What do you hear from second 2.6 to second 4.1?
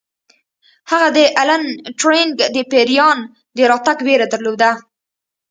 پیریان د راتګ